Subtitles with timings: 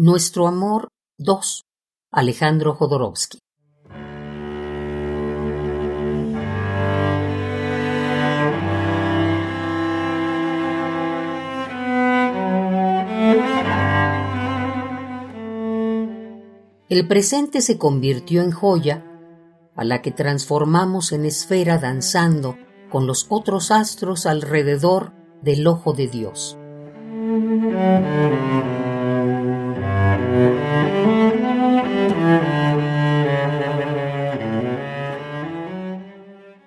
[0.00, 1.64] Nuestro amor 2.
[2.12, 3.40] Alejandro Jodorowsky.
[16.88, 19.04] El presente se convirtió en joya
[19.74, 22.56] a la que transformamos en esfera danzando
[22.88, 25.12] con los otros astros alrededor
[25.42, 26.56] del ojo de Dios.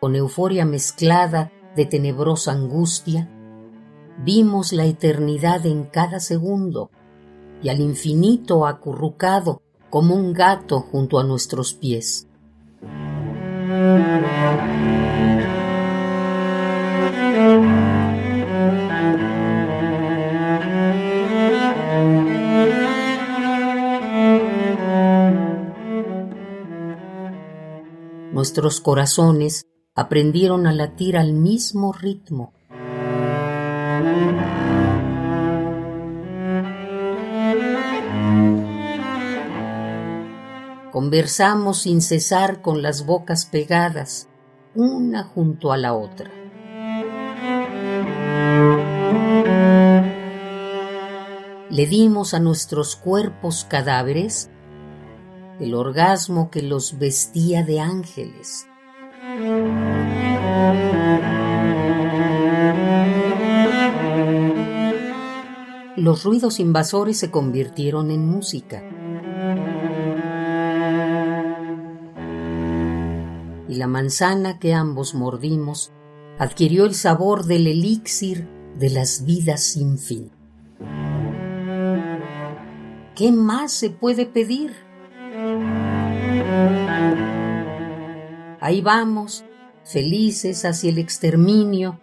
[0.00, 3.28] Con euforia mezclada de tenebrosa angustia,
[4.24, 6.90] vimos la eternidad en cada segundo
[7.62, 12.26] y al infinito acurrucado como un gato junto a nuestros pies.
[28.38, 32.52] Nuestros corazones aprendieron a latir al mismo ritmo.
[40.92, 44.28] Conversamos sin cesar con las bocas pegadas,
[44.76, 46.30] una junto a la otra.
[51.70, 54.48] Le dimos a nuestros cuerpos cadáveres
[55.60, 58.66] el orgasmo que los vestía de ángeles.
[65.96, 68.84] Los ruidos invasores se convirtieron en música.
[73.68, 75.92] Y la manzana que ambos mordimos
[76.38, 78.48] adquirió el sabor del elixir
[78.78, 80.30] de las vidas sin fin.
[83.16, 84.87] ¿Qué más se puede pedir?
[88.68, 89.46] Ahí vamos,
[89.82, 91.98] felices hacia el exterminio,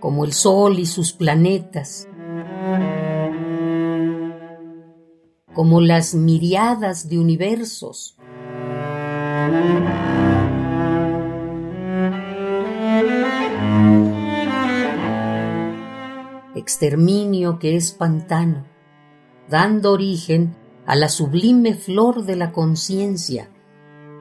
[0.00, 2.08] como el Sol y sus planetas,
[5.54, 8.16] como las miriadas de universos.
[16.56, 18.66] Exterminio que es pantano,
[19.48, 23.52] dando origen a la sublime flor de la conciencia,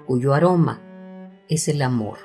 [0.06, 0.84] cuyo aroma
[1.50, 2.18] es el amor.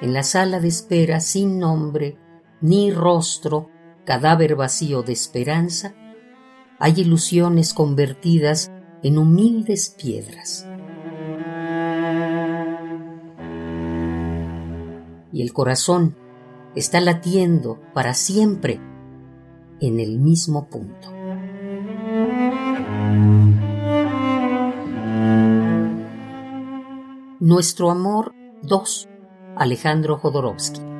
[0.00, 2.18] En la sala de espera sin nombre,
[2.60, 3.70] ni rostro,
[4.04, 5.94] cadáver vacío de esperanza,
[6.78, 8.70] hay ilusiones convertidas
[9.02, 10.66] en humildes piedras.
[15.32, 16.16] Y el corazón
[16.74, 18.80] está latiendo para siempre
[19.80, 21.21] en el mismo punto.
[27.40, 29.08] Nuestro amor 2.
[29.56, 30.91] Alejandro Jodorowsky.